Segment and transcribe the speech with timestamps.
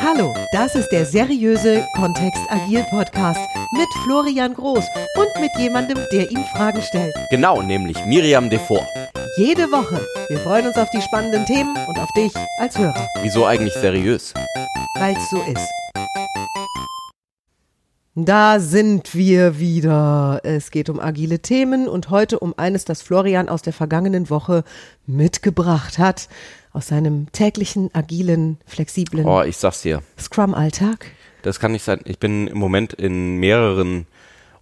[0.00, 3.40] Hallo, das ist der seriöse Kontext Agil Podcast
[3.72, 4.84] mit Florian Groß
[5.16, 7.14] und mit jemandem, der ihm Fragen stellt.
[7.30, 8.86] Genau, nämlich Miriam Devor.
[9.36, 10.00] Jede Woche.
[10.28, 14.32] Wir freuen uns auf die spannenden Themen und auf dich als Hörer, Wieso eigentlich seriös?
[14.94, 15.68] weil es so ist.
[18.24, 20.40] Da sind wir wieder.
[20.42, 24.64] Es geht um agile Themen und heute um eines, das Florian aus der vergangenen Woche
[25.06, 26.28] mitgebracht hat.
[26.72, 30.02] Aus seinem täglichen, agilen, flexiblen Oh, ich sag's dir.
[30.18, 31.06] Scrum-Alltag.
[31.42, 32.00] Das kann nicht sein.
[32.04, 34.06] Ich bin im Moment in mehreren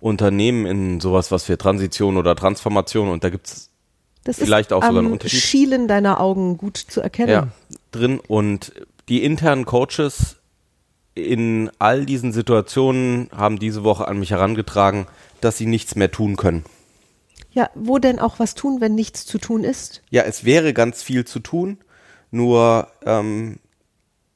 [0.00, 3.70] Unternehmen in sowas, was wir Transition oder Transformation und da gibt's
[4.24, 5.40] Das Vielleicht auch sogar am ein Unterschied.
[5.40, 7.30] Schielen deiner Augen gut zu erkennen.
[7.30, 7.48] ja,
[7.90, 8.72] drin und
[9.08, 10.36] die internen Coaches
[11.16, 15.06] in all diesen Situationen haben diese Woche an mich herangetragen,
[15.40, 16.64] dass sie nichts mehr tun können.
[17.50, 20.02] Ja, wo denn auch was tun, wenn nichts zu tun ist?
[20.10, 21.78] Ja, es wäre ganz viel zu tun,
[22.30, 23.58] nur ähm,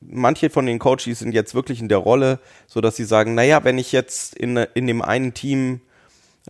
[0.01, 3.63] manche von den Coaches sind jetzt wirklich in der Rolle, so dass sie sagen, naja,
[3.63, 5.83] wenn ich jetzt in, in dem einen Team,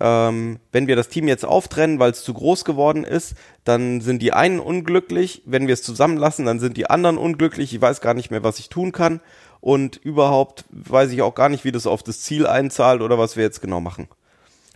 [0.01, 4.23] ähm, wenn wir das Team jetzt auftrennen, weil es zu groß geworden ist, dann sind
[4.23, 8.15] die einen unglücklich, wenn wir es zusammenlassen, dann sind die anderen unglücklich, ich weiß gar
[8.15, 9.21] nicht mehr, was ich tun kann
[9.61, 13.37] und überhaupt weiß ich auch gar nicht, wie das auf das Ziel einzahlt oder was
[13.37, 14.09] wir jetzt genau machen.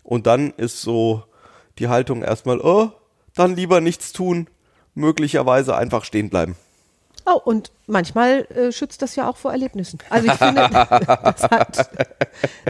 [0.02, 1.24] Und dann ist so
[1.78, 2.92] die Haltung erstmal, oh,
[3.34, 4.48] dann lieber nichts tun,
[4.94, 6.56] möglicherweise einfach stehen bleiben.
[7.27, 9.98] Oh, und manchmal äh, schützt das ja auch vor Erlebnissen.
[10.11, 11.91] Also ich finde, das hat,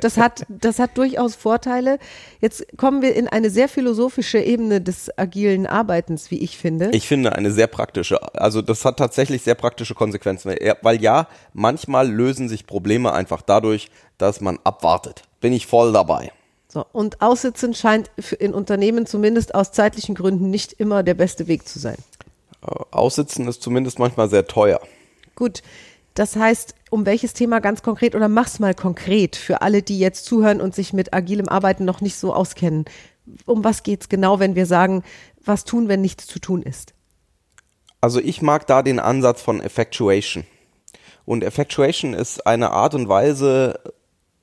[0.00, 1.98] das, hat, das hat durchaus Vorteile.
[2.40, 6.90] Jetzt kommen wir in eine sehr philosophische Ebene des agilen Arbeitens, wie ich finde.
[6.92, 12.08] Ich finde eine sehr praktische, also das hat tatsächlich sehr praktische Konsequenzen, weil- ja, manchmal
[12.08, 15.22] lösen sich Probleme einfach dadurch, dass man abwartet.
[15.40, 16.30] Bin ich voll dabei.
[16.68, 21.68] So, und Aussitzen scheint in Unternehmen zumindest aus zeitlichen Gründen nicht immer der beste Weg
[21.68, 21.96] zu sein.
[22.66, 24.80] Äh, Aussitzen ist zumindest manchmal sehr teuer.
[25.34, 25.62] Gut,
[26.14, 30.26] das heißt, um welches Thema ganz konkret oder mach's mal konkret für alle, die jetzt
[30.26, 32.84] zuhören und sich mit agilem Arbeiten noch nicht so auskennen.
[33.46, 35.02] Um was geht's genau, wenn wir sagen,
[35.44, 36.94] was tun, wenn nichts zu tun ist?
[38.00, 40.44] Also ich mag da den Ansatz von Effectuation.
[41.24, 43.80] Und Effectuation ist eine Art und Weise,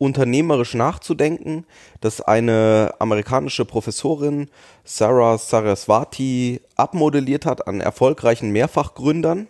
[0.02, 1.64] unternehmerisch nachzudenken,
[2.00, 4.50] dass eine amerikanische Professorin
[4.84, 9.46] Sarah Saraswati abmodelliert hat an erfolgreichen Mehrfachgründern.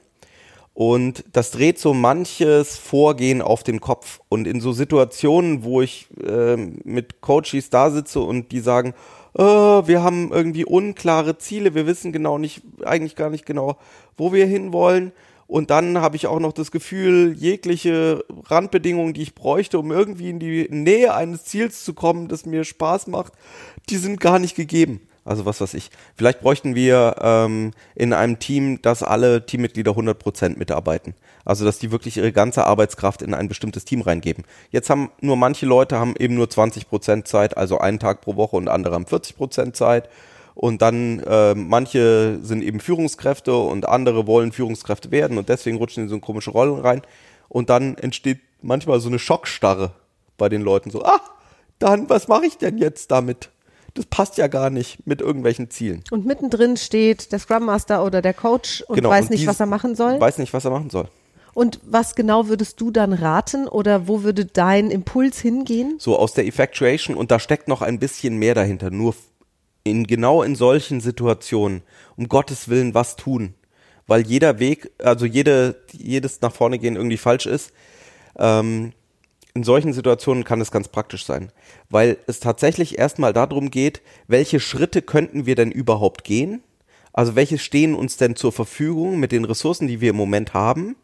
[0.74, 4.20] Und das dreht so manches Vorgehen auf den Kopf.
[4.28, 8.94] Und in so Situationen, wo ich ähm, mit Coaches da sitze und die sagen,
[9.38, 13.78] äh, wir haben irgendwie unklare Ziele, wir wissen genau nicht, eigentlich gar nicht genau,
[14.18, 15.14] wo wir hinwollen.
[15.52, 20.30] Und dann habe ich auch noch das Gefühl, jegliche Randbedingungen, die ich bräuchte, um irgendwie
[20.30, 23.34] in die Nähe eines Ziels zu kommen, das mir Spaß macht,
[23.90, 25.02] die sind gar nicht gegeben.
[25.26, 25.90] Also was weiß ich.
[26.16, 31.16] Vielleicht bräuchten wir ähm, in einem Team, dass alle Teammitglieder 100% mitarbeiten.
[31.44, 34.46] Also dass die wirklich ihre ganze Arbeitskraft in ein bestimmtes Team reingeben.
[34.70, 38.56] Jetzt haben nur manche Leute haben eben nur 20% Zeit, also einen Tag pro Woche
[38.56, 40.08] und andere haben 40% Zeit.
[40.62, 46.04] Und dann äh, manche sind eben Führungskräfte und andere wollen Führungskräfte werden und deswegen rutschen
[46.04, 47.02] in so komische Rollen rein.
[47.50, 49.94] Und dann entsteht manchmal so eine Schockstarre
[50.38, 50.92] bei den Leuten.
[50.92, 51.20] So, ah,
[51.80, 53.50] dann, was mache ich denn jetzt damit?
[53.96, 56.04] Das passt ja gar nicht mit irgendwelchen Zielen.
[56.12, 59.60] Und mittendrin steht der Scrum Master oder der Coach und weiß Genau, und nicht, was
[59.60, 60.22] er machen soll.
[60.22, 61.08] Weiß nicht, was er machen soll.
[61.56, 65.96] Und was genau würdest du dann raten oder wo würde dein Impuls hingehen?
[65.98, 68.92] So aus der Effectuation und da steckt noch ein bisschen mehr dahinter.
[68.92, 69.16] Nur
[69.84, 71.82] in genau in solchen Situationen,
[72.16, 73.54] um Gottes Willen, was tun.
[74.08, 77.72] Weil jeder Weg, also jede, jedes nach vorne gehen irgendwie falsch ist.
[78.38, 78.94] Ähm,
[79.54, 81.52] in solchen Situationen kann es ganz praktisch sein,
[81.90, 86.64] weil es tatsächlich erstmal darum geht, welche Schritte könnten wir denn überhaupt gehen?
[87.14, 90.96] Also welche stehen uns denn zur Verfügung mit den Ressourcen, die wir im Moment haben?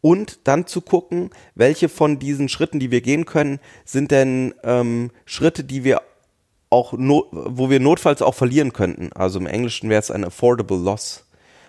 [0.00, 5.10] Und dann zu gucken, welche von diesen Schritten, die wir gehen können, sind denn ähm,
[5.24, 6.02] Schritte, die wir
[6.74, 9.12] auch, no wo wir notfalls auch verlieren könnten.
[9.14, 11.24] Also im Englischen wäre es ein affordable loss.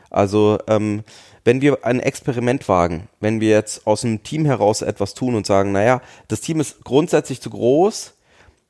[0.09, 1.03] Also ähm,
[1.43, 5.45] wenn wir ein Experiment wagen, wenn wir jetzt aus dem Team heraus etwas tun und
[5.45, 8.13] sagen, naja, das Team ist grundsätzlich zu groß,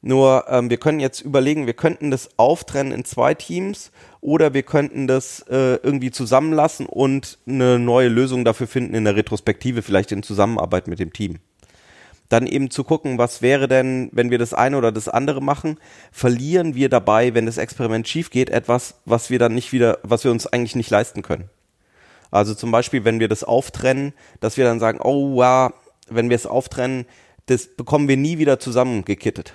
[0.01, 4.63] nur ähm, wir können jetzt überlegen, wir könnten das auftrennen in zwei Teams oder wir
[4.63, 10.11] könnten das äh, irgendwie zusammenlassen und eine neue Lösung dafür finden in der Retrospektive, vielleicht
[10.11, 11.39] in Zusammenarbeit mit dem Team.
[12.29, 15.79] Dann eben zu gucken, was wäre denn, wenn wir das eine oder das andere machen,
[16.11, 20.23] verlieren wir dabei, wenn das Experiment schief geht, etwas, was wir dann nicht wieder, was
[20.23, 21.49] wir uns eigentlich nicht leisten können.
[22.31, 25.73] Also zum Beispiel, wenn wir das auftrennen, dass wir dann sagen, oh ja,
[26.09, 27.05] wenn wir es auftrennen,
[27.45, 29.53] das bekommen wir nie wieder zusammengekittet.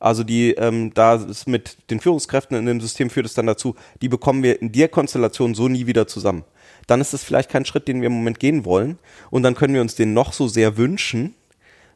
[0.00, 3.76] Also die, ähm, da ist mit den Führungskräften in dem System führt es dann dazu,
[4.02, 6.44] die bekommen wir in der Konstellation so nie wieder zusammen.
[6.86, 8.98] dann ist es vielleicht kein Schritt, den wir im Moment gehen wollen.
[9.30, 11.34] Und dann können wir uns den noch so sehr wünschen,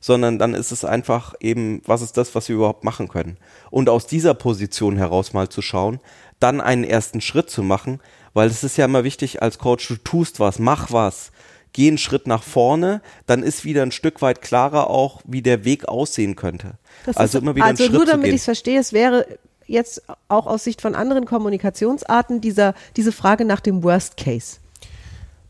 [0.00, 3.36] sondern dann ist es einfach eben, was ist das, was wir überhaupt machen können.
[3.70, 6.00] Und aus dieser Position heraus mal zu schauen,
[6.40, 8.00] dann einen ersten Schritt zu machen,
[8.32, 11.32] weil es ist ja immer wichtig als Coach, du tust was, mach was,
[11.72, 15.64] geh einen Schritt nach vorne, dann ist wieder ein Stück weit klarer auch, wie der
[15.64, 16.74] Weg aussehen könnte.
[17.04, 19.26] Das also ist, immer wieder also einen Schritt nur damit ich es verstehe, es wäre
[19.66, 24.56] jetzt auch aus Sicht von anderen Kommunikationsarten dieser, diese Frage nach dem Worst Case.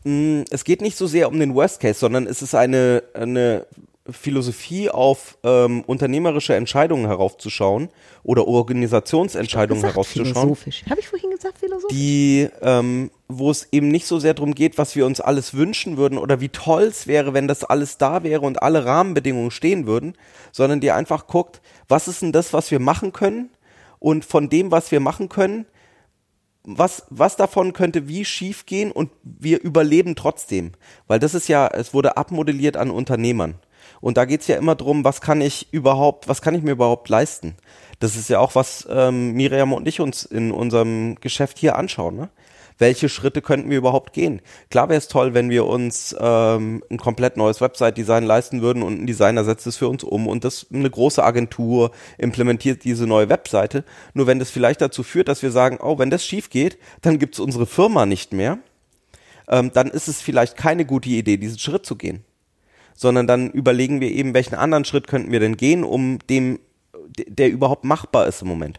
[0.05, 3.67] Mm, Es geht nicht so sehr um den Worst Case, sondern es ist eine, eine
[4.12, 7.88] Philosophie auf ähm, unternehmerische Entscheidungen heraufzuschauen
[8.22, 10.34] oder Organisationsentscheidungen Gesagt, herauszuschauen.
[10.34, 10.84] philosophisch.
[10.88, 11.96] Habe ich vorhin gesagt, philosophisch?
[11.96, 15.96] die, ähm, wo es eben nicht so sehr darum geht, was wir uns alles wünschen
[15.96, 19.86] würden oder wie toll es wäre, wenn das alles da wäre und alle Rahmenbedingungen stehen
[19.86, 20.14] würden,
[20.52, 23.50] sondern die einfach guckt, was ist denn das, was wir machen können
[23.98, 25.66] und von dem, was wir machen können,
[26.62, 30.72] was, was davon könnte wie schief gehen und wir überleben trotzdem.
[31.06, 33.54] Weil das ist ja, es wurde abmodelliert an Unternehmern.
[34.00, 37.09] Und da geht's ja immer drum, was kann ich überhaupt, was kann ich mir überhaupt
[37.09, 37.56] leisten?
[37.99, 42.17] Das ist ja auch, was ähm, Miriam und ich uns in unserem Geschäft hier anschauen.
[42.17, 42.31] Ne?
[42.81, 44.41] Welche Schritte könnten wir überhaupt gehen?
[44.71, 49.03] Klar wäre es toll, wenn wir uns ähm, ein komplett neues Website-Design leisten würden und
[49.03, 53.29] ein Designer setzt es für uns um und das eine große Agentur implementiert diese neue
[53.29, 53.85] Webseite.
[54.15, 57.19] Nur wenn das vielleicht dazu führt, dass wir sagen, oh, wenn das schief geht, dann
[57.19, 58.59] gibt's unsere Firma nicht mehr,
[59.49, 62.25] ähm, dann ist es vielleicht keine gute Idee, diesen Schritt zu gehen.
[63.00, 66.58] Sondern dann überlegen wir eben, welchen anderen Schritt könnten wir denn gehen, um dem,
[67.26, 68.79] der überhaupt machbar ist im Moment.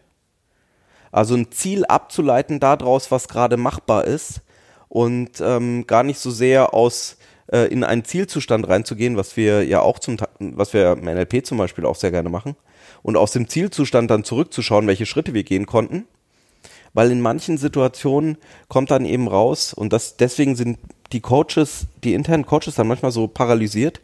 [1.10, 4.42] Also ein Ziel abzuleiten daraus, was gerade machbar ist
[4.88, 7.16] und ähm, gar nicht so sehr aus
[7.50, 11.58] äh, in einen Zielzustand reinzugehen, was wir ja auch zum, was wir im NLP zum
[11.58, 12.54] Beispiel auch sehr gerne machen
[13.02, 16.06] und aus dem Zielzustand dann zurückzuschauen, welche Schritte wir gehen konnten,
[16.94, 20.78] weil in manchen Situationen kommt dann eben raus und das deswegen sind
[21.12, 24.00] die Coaches, die internen Coaches dann manchmal so paralysiert,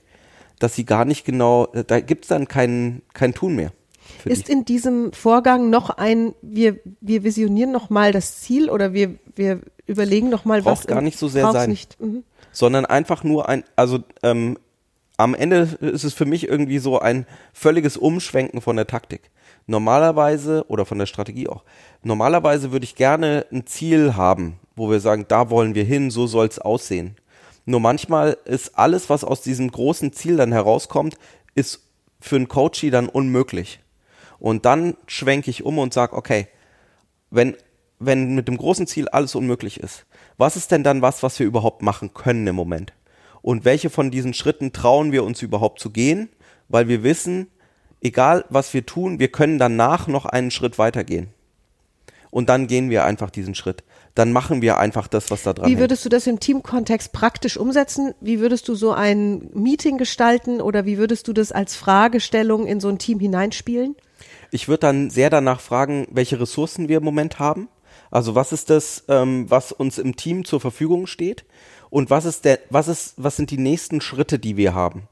[0.58, 3.72] dass sie gar nicht genau, da gibt's dann kein kein Tun mehr.
[4.18, 4.34] für die.
[4.34, 9.14] Ist in diesem Vorgang noch ein, wir, wir visionieren noch mal das Ziel oder wir,
[9.34, 11.76] wir überlegen noch mal, Braucht was gar nicht so sehr sein.
[11.98, 12.24] Mhm.
[12.52, 14.58] sondern einfach nur ein, also ähm,
[15.16, 19.30] am Ende ist es für mich irgendwie so ein völliges Umschwenken von der Taktik.
[19.66, 21.64] Normalerweise, oder von der Strategie auch,
[22.02, 26.26] normalerweise würde ich gerne ein Ziel haben, wo wir sagen, da wollen wir hin, so
[26.26, 27.16] soll es aussehen.
[27.68, 31.18] Nur manchmal ist alles, was aus diesem großen Ziel dann herauskommt,
[31.54, 31.82] ist
[32.18, 33.80] für einen Coachie dann unmöglich.
[34.38, 36.48] Und dann schwenke ich um und sage, okay,
[37.30, 37.58] wenn,
[37.98, 40.06] wenn mit dem großen Ziel alles unmöglich ist,
[40.38, 42.94] was ist denn dann was, was wir überhaupt machen können im Moment?
[43.42, 46.30] Und welche von diesen Schritten trauen wir uns überhaupt zu gehen?
[46.70, 47.48] Weil wir wissen,
[48.00, 51.34] egal was wir tun, wir können danach noch einen Schritt weitergehen.
[52.30, 53.84] Und dann gehen wir einfach diesen Schritt.
[54.18, 55.80] Dann machen wir einfach das, was da dran Wie hängt.
[55.80, 58.14] würdest du das im Teamkontext praktisch umsetzen?
[58.20, 62.80] Wie würdest du so ein Meeting gestalten oder wie würdest du das als Fragestellung in
[62.80, 63.94] so ein Team hineinspielen?
[64.50, 67.68] Ich würde dann sehr danach fragen, welche Ressourcen wir im Moment haben.
[68.10, 71.44] Also was ist das, ähm, was uns im Team zur Verfügung steht?
[71.88, 75.04] Und was ist der, was ist, was sind die nächsten Schritte, die wir haben?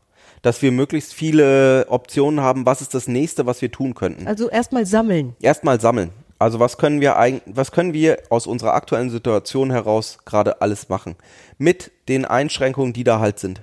[0.42, 4.26] Dass wir möglichst viele Optionen haben, was ist das nächste, was wir tun könnten?
[4.26, 5.36] Also erstmal sammeln.
[5.40, 6.10] Erstmal sammeln.
[6.38, 10.88] Also was können wir eigentlich, was können wir aus unserer aktuellen Situation heraus gerade alles
[10.88, 11.16] machen?
[11.58, 13.62] Mit den Einschränkungen, die da halt sind.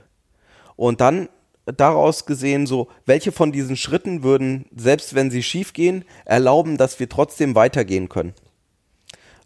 [0.76, 1.30] Und dann
[1.66, 7.00] daraus gesehen so, welche von diesen Schritten würden, selbst wenn sie schief gehen, erlauben, dass
[7.00, 8.34] wir trotzdem weitergehen können.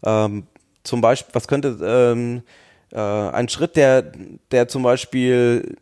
[0.02, 0.46] Ähm,
[0.82, 2.42] zum Beispiel, was könnte ähm,
[2.92, 4.12] äh, ein Schritt, der,
[4.50, 5.76] der zum Beispiel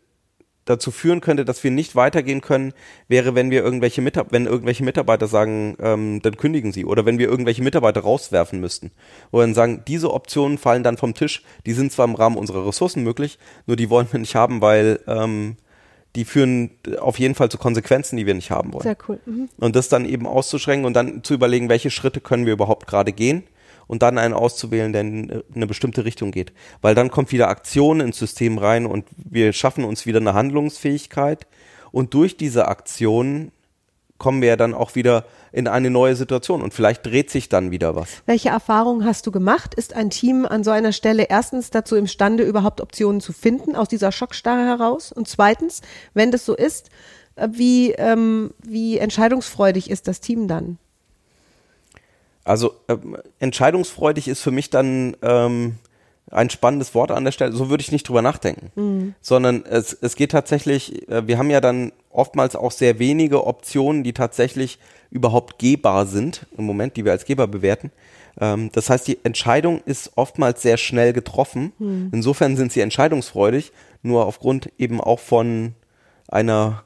[0.67, 2.75] dazu führen könnte, dass wir nicht weitergehen können,
[3.09, 7.19] wäre, wenn wir irgendwelche Mitar wenn irgendwelche Mitarbeiter sagen, ähm, dann kündigen sie oder wenn
[7.19, 8.91] wir irgendwelche Mitarbeiter rauswerfen müssten
[9.31, 11.43] oder dann sagen, diese Optionen fallen dann vom Tisch.
[11.65, 15.01] Die sind zwar im Rahmen unserer Ressourcen möglich, nur die wollen wir nicht haben, weil
[15.07, 15.57] ähm,
[16.17, 18.83] die führen auf jeden Fall zu Konsequenzen, die wir nicht haben wollen.
[18.83, 19.21] Sehr cool.
[19.25, 19.49] Mhm.
[19.59, 23.13] Und das dann eben auszuschränken und dann zu überlegen, welche Schritte können wir überhaupt gerade
[23.13, 23.45] gehen
[23.87, 26.53] und dann einen auszuwählen, der in eine bestimmte Richtung geht.
[26.81, 31.47] Weil dann kommt wieder Aktion ins System rein und wir schaffen uns wieder eine Handlungsfähigkeit
[31.93, 33.53] und durch diese Aktion
[34.19, 37.71] kommen wir ja dann auch wieder in eine neue Situation und vielleicht dreht sich dann
[37.71, 38.23] wieder was.
[38.27, 39.75] Welche Erfahrungen hast du gemacht?
[39.75, 43.89] Ist ein Team an so einer Stelle erstens dazu imstande, überhaupt Optionen zu finden aus
[43.89, 45.13] dieser Schockstarre heraus?
[45.13, 45.83] Und zweitens,
[46.15, 46.91] wenn das so ist,
[47.37, 50.79] äh, wie, ähm, wie entscheidungsfreudig ist das Team dann?
[52.47, 55.77] Also ähm, entscheidungsfreudig ist für mich dann ähm,
[56.31, 57.53] ein spannendes Wort an der Stelle.
[57.53, 58.71] So würde ich nicht drüber nachdenken,
[59.21, 61.09] sondern es, es geht tatsächlich.
[61.09, 64.79] Äh, wir haben ja dann oftmals auch sehr wenige Optionen, die tatsächlich
[65.11, 67.91] überhaupt gehbar sind im Moment, die wir als Geber bewerten.
[68.41, 71.73] Ähm, das heißt, die Entscheidung ist oftmals sehr schnell getroffen.
[71.79, 72.11] Hm.
[72.13, 73.73] Insofern sind sie entscheidungsfreudig,
[74.03, 75.75] nur aufgrund eben auch von
[76.29, 76.85] einer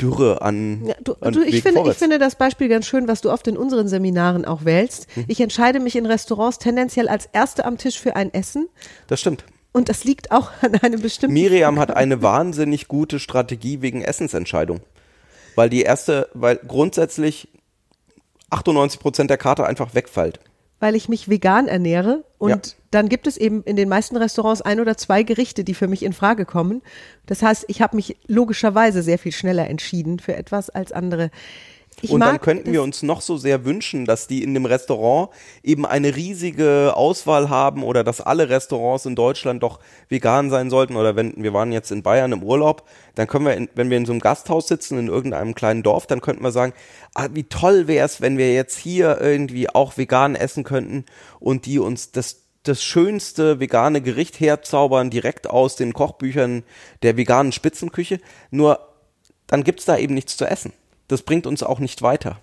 [0.00, 3.22] Dürre an, Ja, du, an du, ich, finde, ich finde das Beispiel ganz schön, was
[3.22, 5.06] du oft in unseren Seminaren auch wählst.
[5.16, 5.24] Mhm.
[5.28, 8.68] Ich entscheide mich in Restaurants tendenziell als Erste am Tisch für ein Essen.
[9.06, 9.44] Das stimmt.
[9.72, 11.34] Und das liegt auch an einem bestimmten.
[11.34, 14.80] Miriam hat eine wahnsinnig gute Strategie wegen Essensentscheidung.
[15.54, 17.48] Weil die erste, weil grundsätzlich
[18.50, 20.40] 98 Prozent der Karte einfach wegfällt.
[20.80, 22.72] Weil ich mich vegan ernähre und Ja.
[22.90, 26.02] dann gibt es eben in den meisten Restaurants ein oder zwei Gerichte, die für mich
[26.02, 26.82] in Frage kommen.
[27.26, 31.30] Das heißt, ich habe mich logischerweise sehr viel schneller entschieden für etwas als andere.
[32.02, 35.30] Ich und dann könnten wir uns noch so sehr wünschen, dass die in dem Restaurant
[35.62, 40.96] eben eine riesige Auswahl haben oder dass alle Restaurants in Deutschland doch vegan sein sollten.
[40.96, 43.96] Oder wenn wir waren jetzt in Bayern im Urlaub, dann können wir, in, wenn wir
[43.96, 46.74] in so einem Gasthaus sitzen in irgendeinem kleinen Dorf, dann könnten wir sagen,
[47.14, 51.06] ah, wie toll wäre es, wenn wir jetzt hier irgendwie auch vegan essen könnten
[51.40, 56.64] und die uns das das schönste vegane Gericht herzaubern, direkt aus den Kochbüchern
[57.02, 58.20] der veganen Spitzenküche.
[58.50, 58.80] Nur
[59.46, 60.72] dann gibt's da eben nichts zu essen.
[61.08, 62.40] Das bringt uns auch nicht weiter.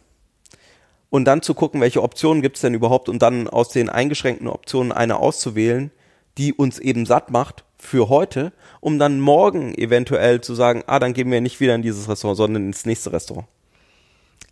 [1.10, 4.92] Und dann zu gucken, welche Optionen gibt's denn überhaupt und dann aus den eingeschränkten Optionen
[4.92, 5.92] eine auszuwählen,
[6.38, 11.14] die uns eben satt macht für heute, um dann morgen eventuell zu sagen, ah, dann
[11.14, 13.48] gehen wir nicht wieder in dieses Restaurant, sondern ins nächste Restaurant.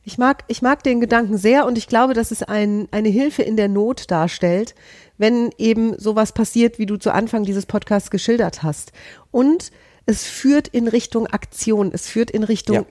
[0.03, 3.43] Ich mag, ich mag den Gedanken sehr und ich glaube, dass es ein, eine Hilfe
[3.43, 4.73] in der Not darstellt,
[5.17, 8.91] wenn eben sowas passiert, wie du zu Anfang dieses Podcasts geschildert hast.
[9.29, 9.71] Und
[10.07, 12.85] es führt in Richtung Aktion, es führt in Richtung, Ja.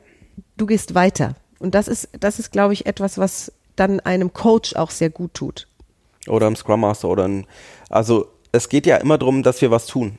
[0.57, 1.37] Du gehst weiter.
[1.59, 5.35] Und das ist, das ist, glaube ich, etwas, was dann einem Coach auch sehr gut
[5.35, 5.67] tut.
[6.27, 7.47] Oder im Scrum Master oder ein,
[7.89, 10.19] also es geht ja immer darum, dass wir was tun.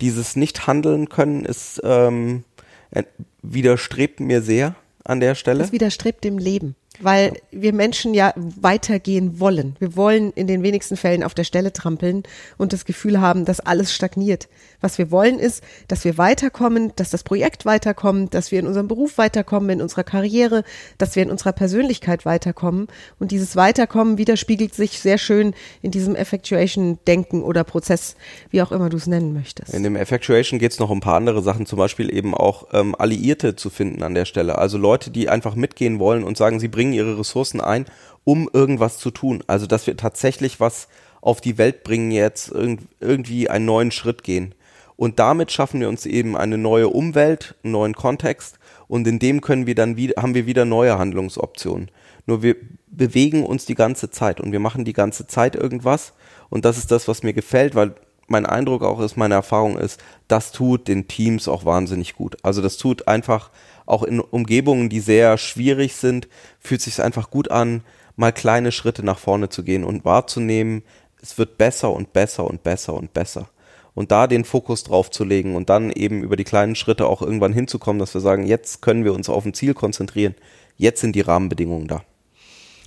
[0.00, 2.44] Dieses nicht handeln können ist ähm,
[2.90, 3.04] äh,
[3.42, 5.60] widerstrebt mir sehr an der Stelle.
[5.60, 9.76] Das widerstrebt dem Leben, weil wir Menschen ja weitergehen wollen.
[9.78, 12.22] Wir wollen in den wenigsten Fällen auf der Stelle trampeln
[12.58, 14.48] und das Gefühl haben, dass alles stagniert.
[14.80, 18.88] Was wir wollen ist, dass wir weiterkommen, dass das Projekt weiterkommt, dass wir in unserem
[18.88, 20.64] Beruf weiterkommen, in unserer Karriere,
[20.98, 22.88] dass wir in unserer Persönlichkeit weiterkommen.
[23.18, 28.16] Und dieses Weiterkommen widerspiegelt sich sehr schön in diesem Effectuation-Denken oder Prozess,
[28.50, 29.72] wie auch immer du es nennen möchtest.
[29.74, 32.68] In dem Effectuation geht es noch um ein paar andere Sachen, zum Beispiel eben auch
[32.72, 34.58] ähm, Alliierte zu finden an der Stelle.
[34.58, 37.86] Also Leute, die einfach mitgehen wollen und sagen, sie bringen ihre Ressourcen ein,
[38.24, 39.42] um irgendwas zu tun.
[39.46, 40.88] Also dass wir tatsächlich was
[41.20, 44.54] auf die Welt bringen jetzt, irgend, irgendwie einen neuen Schritt gehen.
[44.96, 48.58] Und damit schaffen wir uns eben eine neue Umwelt, einen neuen Kontext
[48.88, 51.90] und in dem können wir dann wieder, haben wir wieder neue Handlungsoptionen.
[52.26, 52.56] Nur wir
[52.88, 56.12] bewegen uns die ganze Zeit und wir machen die ganze Zeit irgendwas
[56.50, 57.94] und das ist das, was mir gefällt, weil
[58.28, 62.36] mein Eindruck auch ist, meine Erfahrung ist, das tut den Teams auch wahnsinnig gut.
[62.42, 63.50] Also das tut einfach
[63.86, 66.28] auch in Umgebungen, die sehr schwierig sind,
[66.60, 67.82] fühlt sich einfach gut an,
[68.16, 70.82] mal kleine Schritte nach vorne zu gehen und wahrzunehmen,
[71.20, 73.48] es wird besser und besser und besser und besser.
[73.94, 77.22] Und da den Fokus drauf zu legen und dann eben über die kleinen Schritte auch
[77.22, 80.34] irgendwann hinzukommen, dass wir sagen, jetzt können wir uns auf ein Ziel konzentrieren,
[80.76, 82.02] jetzt sind die Rahmenbedingungen da.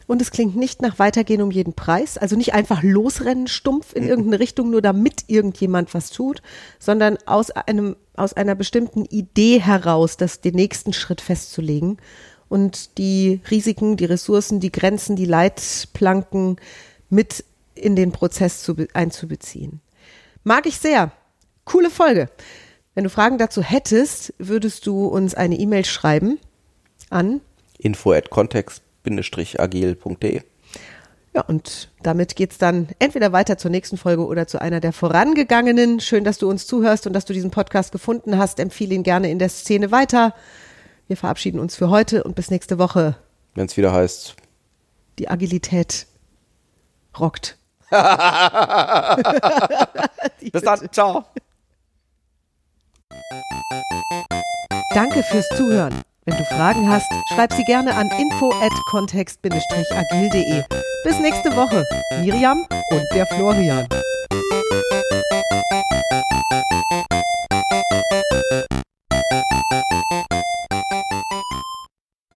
[0.08, 4.08] Und es klingt nicht nach Weitergehen um jeden Preis, also nicht einfach losrennen stumpf in
[4.08, 6.42] irgendeine Richtung, nur damit irgendjemand was tut,
[6.80, 11.98] sondern aus einem, aus einer bestimmten Idee heraus, das den nächsten Schritt festzulegen
[12.50, 16.58] und die Risiken, die Ressourcen, die Grenzen, die Leitplanken
[17.10, 17.44] mit
[17.74, 19.82] in den Prozess zu, be- einzubeziehen.
[20.44, 21.12] Mag ich sehr.
[21.66, 22.30] Coole Folge.
[22.94, 26.40] Wenn du Fragen dazu hättest, würdest du uns eine E-Mail schreiben
[27.10, 27.42] an
[27.80, 28.30] Info at
[29.06, 30.42] context-agil.de.
[31.34, 36.00] Ja, und damit geht's dann entweder weiter zur nächsten Folge oder zu einer der vorangegangenen.
[36.00, 38.60] Schön, dass du uns zuhörst und dass du diesen Podcast gefunden hast.
[38.60, 40.34] Empfehle ihn gerne in der Szene weiter.
[41.08, 43.18] Wir verabschieden uns für heute und bis nächste Woche.
[43.54, 44.36] Wenn es wieder heißt,
[45.20, 46.08] Die Agilität
[47.20, 47.58] rockt.
[50.52, 51.26] bis dann, ciao.
[54.94, 56.02] Danke fürs Zuhören.
[56.28, 57.06] Wenn du Fragen hast,
[57.36, 60.64] schreib sie gerne an info@kontext-agil.de.
[61.04, 61.86] Bis nächste Woche,
[62.20, 63.88] Miriam und der Florian.